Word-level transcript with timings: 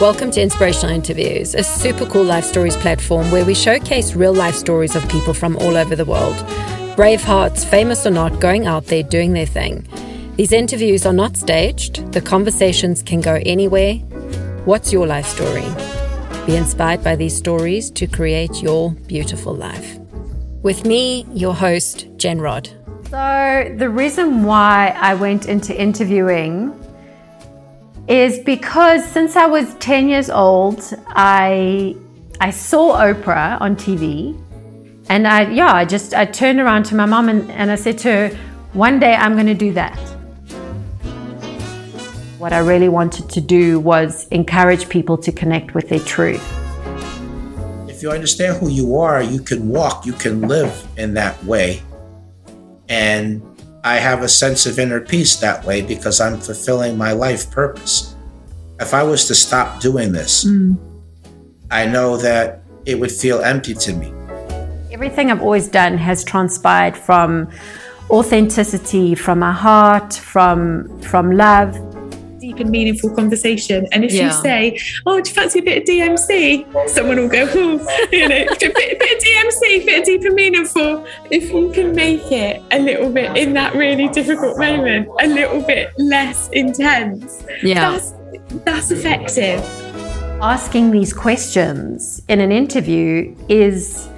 Welcome 0.00 0.30
to 0.30 0.40
Inspirational 0.40 0.94
Interviews, 0.94 1.56
a 1.56 1.64
super 1.64 2.06
cool 2.06 2.22
life 2.22 2.44
stories 2.44 2.76
platform 2.76 3.32
where 3.32 3.44
we 3.44 3.52
showcase 3.52 4.14
real 4.14 4.32
life 4.32 4.54
stories 4.54 4.94
of 4.94 5.08
people 5.08 5.34
from 5.34 5.56
all 5.56 5.76
over 5.76 5.96
the 5.96 6.04
world. 6.04 6.36
Brave 6.94 7.20
hearts, 7.20 7.64
famous 7.64 8.06
or 8.06 8.10
not, 8.10 8.38
going 8.38 8.68
out 8.68 8.86
there 8.86 9.02
doing 9.02 9.32
their 9.32 9.44
thing. 9.44 9.84
These 10.36 10.52
interviews 10.52 11.04
are 11.04 11.12
not 11.12 11.36
staged, 11.36 12.12
the 12.12 12.20
conversations 12.20 13.02
can 13.02 13.20
go 13.20 13.42
anywhere. 13.44 13.94
What's 14.66 14.92
your 14.92 15.04
life 15.04 15.26
story? 15.26 15.66
Be 16.46 16.54
inspired 16.54 17.02
by 17.02 17.16
these 17.16 17.36
stories 17.36 17.90
to 17.90 18.06
create 18.06 18.62
your 18.62 18.92
beautiful 18.92 19.52
life. 19.52 19.98
With 20.62 20.86
me, 20.86 21.26
your 21.34 21.54
host, 21.54 22.06
Jen 22.18 22.40
Rod. 22.40 22.68
So, 23.10 23.74
the 23.76 23.90
reason 23.90 24.44
why 24.44 24.96
I 24.96 25.14
went 25.14 25.46
into 25.46 25.76
interviewing 25.76 26.72
is 28.08 28.38
because 28.38 29.04
since 29.04 29.36
I 29.36 29.46
was 29.46 29.74
10 29.74 30.08
years 30.08 30.30
old, 30.30 30.82
I 31.08 31.94
I 32.40 32.50
saw 32.50 32.96
Oprah 32.96 33.60
on 33.60 33.76
TV 33.76 34.38
and 35.10 35.28
I 35.28 35.50
yeah, 35.50 35.74
I 35.74 35.84
just 35.84 36.14
I 36.14 36.24
turned 36.24 36.58
around 36.58 36.84
to 36.84 36.94
my 36.94 37.04
mom 37.04 37.28
and, 37.28 37.50
and 37.50 37.70
I 37.70 37.74
said 37.74 37.98
to 37.98 38.08
her, 38.10 38.28
one 38.72 38.98
day 38.98 39.14
I'm 39.14 39.36
gonna 39.36 39.54
do 39.54 39.72
that. 39.74 39.98
What 42.38 42.52
I 42.52 42.60
really 42.60 42.88
wanted 42.88 43.28
to 43.30 43.40
do 43.40 43.78
was 43.80 44.26
encourage 44.28 44.88
people 44.88 45.18
to 45.18 45.32
connect 45.32 45.74
with 45.74 45.88
their 45.88 46.00
truth. 46.00 46.42
If 47.88 48.02
you 48.02 48.10
understand 48.12 48.58
who 48.58 48.70
you 48.70 48.96
are, 48.96 49.20
you 49.20 49.40
can 49.40 49.68
walk, 49.68 50.06
you 50.06 50.12
can 50.12 50.42
live 50.42 50.86
in 50.96 51.14
that 51.14 51.42
way. 51.44 51.82
And 52.88 53.42
I 53.84 53.96
have 53.96 54.22
a 54.22 54.28
sense 54.28 54.66
of 54.66 54.78
inner 54.78 55.00
peace 55.00 55.36
that 55.36 55.64
way 55.64 55.82
because 55.82 56.20
I'm 56.20 56.38
fulfilling 56.40 56.96
my 56.98 57.12
life 57.12 57.50
purpose. 57.50 58.16
If 58.80 58.94
I 58.94 59.02
was 59.02 59.26
to 59.26 59.34
stop 59.34 59.80
doing 59.80 60.12
this, 60.12 60.44
mm. 60.44 60.76
I 61.70 61.86
know 61.86 62.16
that 62.16 62.62
it 62.86 62.98
would 62.98 63.12
feel 63.12 63.40
empty 63.40 63.74
to 63.74 63.92
me. 63.92 64.12
Everything 64.90 65.30
I've 65.30 65.42
always 65.42 65.68
done 65.68 65.96
has 65.98 66.24
transpired 66.24 66.96
from 66.96 67.50
authenticity, 68.10 69.14
from 69.14 69.38
my 69.38 69.52
heart, 69.52 70.14
from 70.14 71.00
from 71.02 71.32
love 71.32 71.76
deep 72.40 72.58
and 72.58 72.70
meaningful 72.70 73.10
conversation. 73.14 73.86
And 73.92 74.04
if 74.04 74.12
yeah. 74.12 74.26
you 74.26 74.32
say, 74.32 74.78
"Oh, 75.06 75.20
do 75.20 75.28
you 75.28 75.34
fancy 75.34 75.58
a 75.58 75.62
bit 75.62 75.78
of 75.78 75.84
DMC?" 75.84 76.88
Someone 76.88 77.18
will 77.18 77.28
go, 77.28 77.48
"Oh, 77.52 78.06
you 78.12 78.28
know, 78.28 78.36
a 78.50 78.56
bit, 78.58 78.98
bit 78.98 79.17
of 79.48 79.54
DMC, 79.54 79.86
bit 79.86 79.98
of 80.00 80.04
deep 80.04 80.24
and 80.24 80.34
meaningful." 80.34 81.06
If 81.30 81.50
you 81.52 81.70
can 81.72 81.94
make 81.94 82.30
it 82.30 82.62
a 82.70 82.78
little 82.78 83.10
bit 83.10 83.36
in 83.36 83.52
that 83.54 83.74
really 83.74 84.08
difficult 84.08 84.58
moment, 84.58 85.08
a 85.20 85.26
little 85.26 85.60
bit 85.60 85.92
less 85.98 86.48
intense, 86.52 87.44
yeah, 87.62 87.90
that's 87.90 88.12
that's 88.64 88.90
effective. 88.90 89.60
Asking 90.40 90.90
these 90.90 91.12
questions 91.12 92.22
in 92.28 92.40
an 92.40 92.52
interview 92.52 93.34
is 93.48 94.08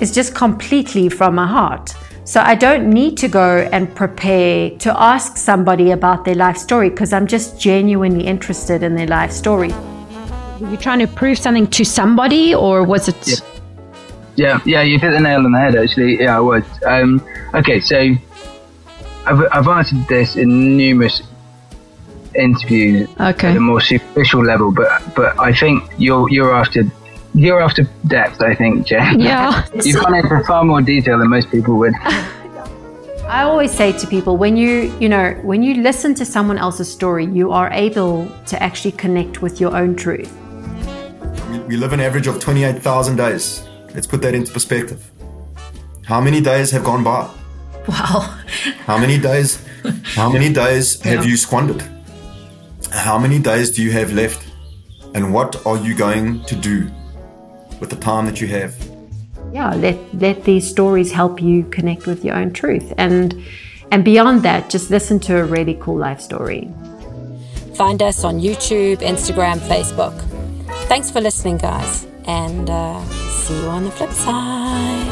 is 0.00 0.12
just 0.12 0.34
completely 0.34 1.08
from 1.08 1.34
my 1.34 1.46
heart. 1.46 1.94
So 2.24 2.40
I 2.40 2.56
don't 2.56 2.90
need 2.90 3.16
to 3.18 3.28
go 3.28 3.68
and 3.72 3.94
prepare 3.94 4.70
to 4.78 5.00
ask 5.00 5.36
somebody 5.36 5.92
about 5.92 6.24
their 6.24 6.34
life 6.34 6.56
story 6.56 6.90
because 6.90 7.12
I'm 7.12 7.26
just 7.26 7.60
genuinely 7.60 8.26
interested 8.26 8.82
in 8.82 8.96
their 8.96 9.06
life 9.06 9.30
story. 9.30 9.72
Were 10.60 10.70
you 10.70 10.76
trying 10.76 10.98
to 10.98 11.06
prove 11.06 11.38
something 11.38 11.68
to 11.68 11.84
somebody 11.84 12.52
or 12.52 12.82
was 12.82 13.08
it? 13.08 13.28
Yeah, 13.28 13.34
yeah, 14.36 14.60
yeah 14.64 14.82
you 14.82 14.98
hit 14.98 15.10
the 15.10 15.20
nail 15.20 15.44
on 15.44 15.52
the 15.52 15.58
head 15.58 15.76
actually. 15.76 16.20
Yeah, 16.20 16.36
I 16.36 16.40
was. 16.40 16.64
Um, 16.84 17.26
okay, 17.54 17.80
so 17.80 18.14
I've, 19.26 19.42
I've 19.52 19.68
answered 19.68 20.06
this 20.08 20.36
in 20.36 20.76
numerous 20.76 21.22
interviews 22.34 23.08
okay. 23.18 23.48
at 23.48 23.56
a 23.56 23.60
more 23.60 23.80
superficial 23.80 24.44
level, 24.44 24.70
but 24.70 25.02
but 25.14 25.38
I 25.38 25.52
think 25.52 25.90
you're 25.98 26.30
you're 26.30 26.54
after 26.54 26.84
you're 27.36 27.60
after 27.60 27.82
depth, 28.06 28.40
I 28.40 28.54
think, 28.54 28.86
Jen. 28.86 29.20
Yeah. 29.26 29.66
You've 29.74 30.00
gone 30.02 30.14
into 30.14 30.42
far 30.44 30.64
more 30.64 30.80
detail 30.80 31.18
than 31.18 31.28
most 31.28 31.50
people 31.50 31.76
would. 31.78 31.94
I 33.28 33.42
always 33.42 33.72
say 33.72 33.92
to 33.92 34.06
people 34.06 34.36
when 34.36 34.56
you, 34.56 34.96
you 35.00 35.08
know, 35.08 35.32
when 35.42 35.62
you 35.62 35.82
listen 35.82 36.14
to 36.14 36.24
someone 36.24 36.58
else's 36.58 36.90
story, 36.90 37.26
you 37.26 37.50
are 37.50 37.70
able 37.72 38.30
to 38.46 38.62
actually 38.62 38.92
connect 38.92 39.42
with 39.42 39.60
your 39.60 39.76
own 39.76 39.96
truth. 39.96 40.32
We, 41.50 41.58
we 41.58 41.76
live 41.76 41.92
an 41.92 42.00
average 42.00 42.28
of 42.28 42.40
28,000 42.40 43.16
days. 43.16 43.68
Let's 43.96 44.06
put 44.06 44.22
that 44.22 44.34
into 44.34 44.52
perspective. 44.52 45.10
How 46.04 46.20
many 46.20 46.40
days 46.40 46.70
have 46.70 46.84
gone 46.84 47.02
by? 47.02 47.28
Wow. 47.88 48.38
How 48.84 48.98
many 48.98 49.18
days? 49.18 49.66
How 50.14 50.30
many 50.30 50.52
days 50.64 51.00
have 51.02 51.24
yeah. 51.24 51.30
you 51.30 51.36
squandered? 51.36 51.82
How 52.92 53.18
many 53.18 53.40
days 53.40 53.72
do 53.72 53.82
you 53.82 53.90
have 53.90 54.12
left? 54.12 54.46
And 55.14 55.34
what 55.34 55.66
are 55.66 55.78
you 55.78 55.96
going 55.96 56.44
to 56.44 56.54
do 56.54 56.88
with 57.80 57.90
the 57.90 57.96
time 57.96 58.26
that 58.26 58.40
you 58.40 58.46
have. 58.48 58.74
Yeah, 59.52 59.74
let 59.74 59.96
let 60.14 60.44
these 60.44 60.68
stories 60.68 61.12
help 61.12 61.40
you 61.40 61.64
connect 61.64 62.06
with 62.06 62.24
your 62.24 62.34
own 62.34 62.52
truth. 62.52 62.92
And 62.98 63.44
and 63.90 64.04
beyond 64.04 64.42
that, 64.42 64.70
just 64.70 64.90
listen 64.90 65.20
to 65.20 65.38
a 65.38 65.44
really 65.44 65.78
cool 65.80 65.96
life 65.96 66.20
story. 66.20 66.68
Find 67.74 68.02
us 68.02 68.24
on 68.24 68.40
YouTube, 68.40 68.98
Instagram, 68.98 69.58
Facebook. 69.58 70.18
Thanks 70.88 71.10
for 71.10 71.20
listening, 71.20 71.58
guys, 71.58 72.06
and 72.26 72.68
uh, 72.70 73.02
see 73.30 73.54
you 73.54 73.68
on 73.68 73.84
the 73.84 73.90
flip 73.90 74.10
side. 74.10 75.05